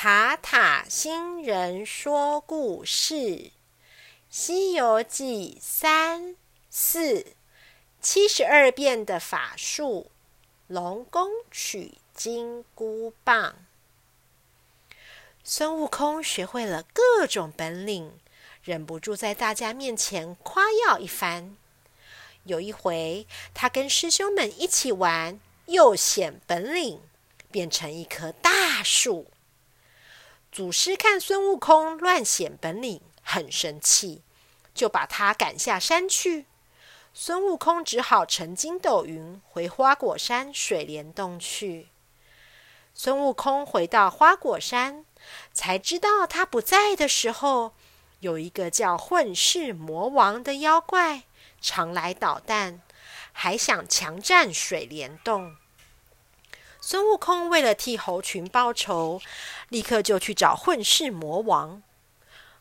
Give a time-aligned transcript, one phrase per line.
[0.00, 3.14] 塔塔星人说故事，
[4.30, 6.36] 《西游记》三
[6.70, 7.26] 四
[8.00, 10.12] 七十二变的法术，
[10.68, 13.56] 龙宫取金箍棒。
[15.42, 18.20] 孙悟空学会了各种本领，
[18.62, 21.56] 忍不住在大家面前夸耀一番。
[22.44, 27.00] 有一回，他跟师兄们一起玩，又显本领，
[27.50, 29.26] 变成一棵大树。
[30.58, 34.22] 祖师看孙悟空乱显本领，很生气，
[34.74, 36.46] 就把他赶下山去。
[37.14, 41.90] 孙悟空只好乘筋斗云回花果山水帘洞去。
[42.92, 45.04] 孙悟空回到花果山，
[45.52, 47.72] 才知道他不在的时候，
[48.18, 51.22] 有一个叫混世魔王的妖怪
[51.60, 52.82] 常来捣蛋，
[53.30, 55.54] 还想强占水帘洞。
[56.90, 59.20] 孙悟空为了替猴群报仇，
[59.68, 61.82] 立刻就去找混世魔王。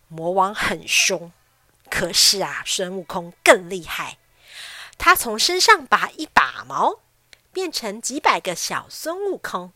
[0.10, 1.32] 魔王很凶，
[1.90, 4.18] 可是啊，孙悟空更厉害。
[4.98, 7.00] 他从身上拔一把毛，
[7.54, 9.72] 变成几百个小孙悟空。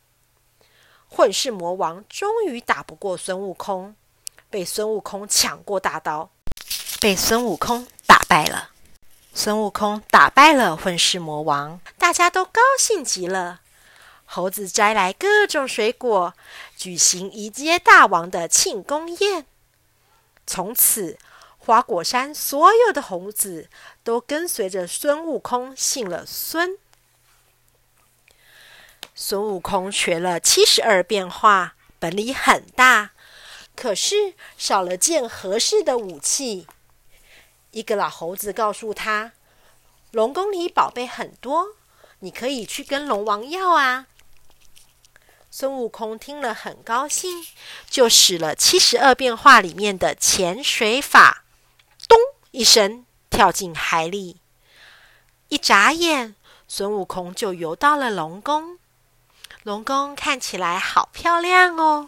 [1.08, 3.96] 混世魔王终于打不过孙悟空，
[4.50, 6.30] 被孙悟空抢过大刀，
[7.00, 8.72] 被孙悟空打败了。
[9.34, 13.61] 孙悟空打败了混世魔王，大家都高兴极了。
[14.34, 16.34] 猴子摘来各种水果，
[16.78, 19.46] 举行迎接大王的庆功宴。
[20.48, 21.20] 从此，
[21.58, 23.68] 花果山所有的猴子
[24.06, 26.78] 都跟随着孙悟空姓了孙。
[29.14, 33.12] 孙悟空学了七十二变化，本领很大，
[33.76, 36.68] 可是少了件合适的武器。
[37.72, 39.34] 一个老猴子告诉他
[40.12, 41.76] ：“龙宫里宝贝很多，
[42.20, 44.08] 你可以去跟龙王要啊。”
[45.54, 47.46] 孙悟空听了很高兴，
[47.90, 51.44] 就使了七十二变化里面的潜水法，
[52.08, 52.18] 咚
[52.52, 54.38] 一声跳进海里。
[55.50, 56.36] 一眨眼，
[56.70, 58.80] 孙悟空就游到了龙宫。
[59.64, 62.08] 龙宫看起来好漂亮哦。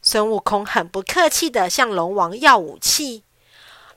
[0.00, 3.24] 孙悟空很不客气的向龙王要武器，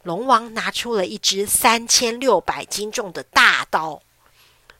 [0.04, 4.02] 龙王拿出了一只三千六百斤重的大刀。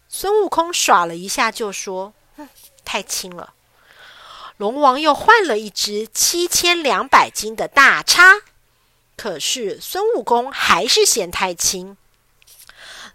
[0.10, 2.50] 孙悟空耍了一下，就说：“哼，
[2.84, 3.54] 太轻了。”
[4.62, 8.42] 龙王又换了一只七千两百斤的大叉，
[9.18, 11.98] 可是孙悟空还是嫌太轻。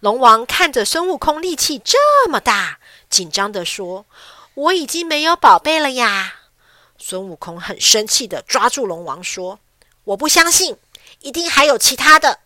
[0.00, 4.06] 龙王看着孙悟空力气这么大，紧张的说
[4.54, 6.34] ：“我已经没有宝贝了呀！”
[6.98, 9.60] 孙悟空很生气的抓住龙王说
[10.02, 10.76] ：“我不相信，
[11.20, 12.40] 一定还有其他的。”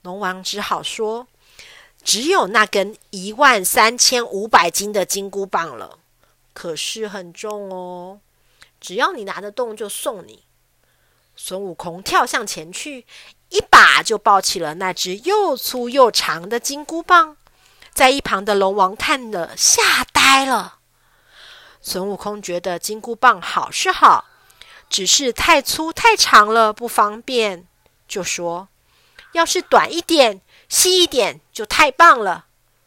[0.00, 1.26] 龙王只好说
[2.02, 5.98] ：“只有那根一万三千五百斤的金箍棒了。”
[6.52, 8.20] 可是很重哦，
[8.80, 10.44] 只要你拿得动，就送你。
[11.36, 13.06] 孙悟空跳向前去，
[13.50, 17.36] 一把就抱起了那只又粗又长的金箍棒。
[17.92, 20.78] 在一旁的龙王看了，吓呆了。
[21.80, 24.24] 孙悟空觉得金箍棒好是好，
[24.90, 27.66] 只是太粗太长了，不方便，
[28.08, 28.68] 就说
[29.32, 32.46] ：“要是短一点、细一点，就太棒了。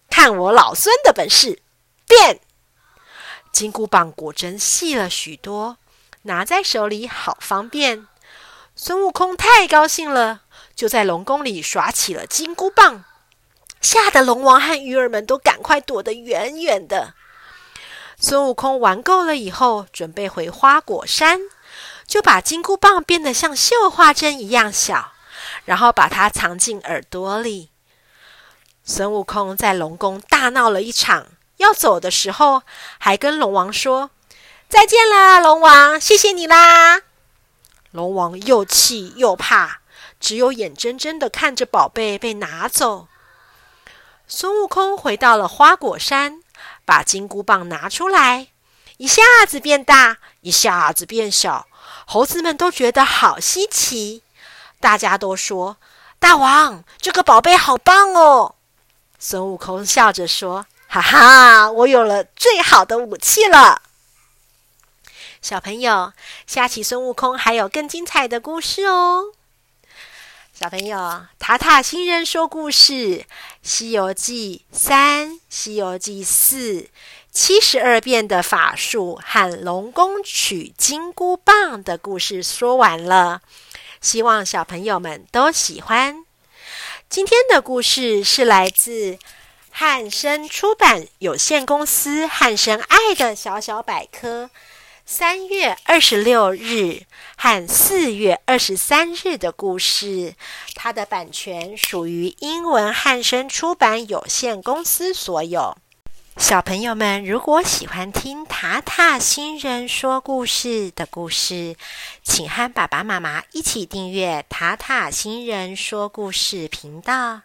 [0.10, 1.62] 看我老孙的本事，
[2.06, 2.42] 变！”
[3.62, 5.78] 金箍棒果真细了许多，
[6.24, 8.08] 拿在手里好方便。
[8.76, 10.42] 孙悟空太高兴了，
[10.74, 13.04] 就在龙宫里耍起了金箍棒，
[13.80, 17.14] 吓得龙王和鱼儿们都赶快躲得远远的。
[18.18, 21.42] 孙悟空玩够了以后，准备回花果山，
[22.08, 25.12] 就把金箍棒变得像绣花针一样小，
[25.66, 27.70] 然后把它藏进耳朵里。
[28.84, 31.28] 孙悟空在龙宫大闹了一场。
[31.62, 32.64] 要走的时候，
[32.98, 34.10] 还跟龙王说
[34.68, 37.02] ：“再见了，龙王，谢谢你啦！”
[37.92, 39.82] 龙王又气又怕，
[40.20, 43.08] 只有眼睁睁的看着宝贝被拿走。
[44.28, 46.42] 孙悟空回到了花果山，
[46.86, 48.48] 把金箍棒拿出来，
[48.98, 51.68] 一下子变大，一下子变小，
[52.06, 54.24] 猴子们都觉得好稀奇。
[54.80, 55.78] 大家都说
[56.18, 58.56] ：“大王，这个宝贝好棒哦！”
[59.19, 60.66] 孙悟空笑着说。
[60.94, 63.82] 哈哈，我有了最好的武器了！
[65.42, 66.12] 小朋友，
[66.46, 69.32] 下期孙悟空还有更精彩的故事哦！
[70.54, 72.94] 小朋友，塔塔星人说故事，
[73.64, 76.90] 《西游记》三，《西游记》四，
[77.32, 83.42] 七十二变的法术和龙宫取金箍棒的故事说完了，
[84.02, 86.26] 希望小朋友们都喜欢。
[87.10, 89.18] 今天的故事是来自。
[89.71, 94.45] 汉声出版有限公司《汉声爱的小小百科》
[95.06, 97.03] 三月二十六日
[97.35, 100.35] 和四月二十三日的故事，
[100.75, 105.75] 它的版权属于英文汉声出版有限公司所有。
[106.38, 111.75] 小朋友们，如果喜欢听塔塔星人说故事的故事，
[112.23, 117.41] 请和爸爸妈妈一起订阅塔塔星人说故事频道。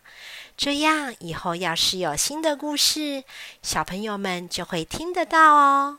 [0.57, 3.25] 这样以后要是有新的故事，
[3.63, 5.99] 小朋友们就会听得到哦。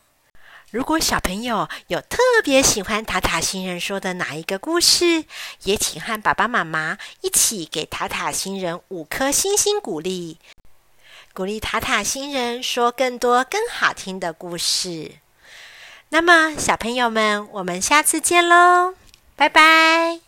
[0.72, 5.24] 如果小朋友有特别喜欢塔塔星人说的哪一个故事，
[5.64, 10.40] 也请和爸爸妈妈一起给塔塔星人五颗星星鼓励，
[11.34, 15.12] 鼓励塔塔星人说更多更好听的故事。
[16.10, 18.96] 那么，小朋友们，我们下次见喽，
[19.36, 20.27] 拜拜。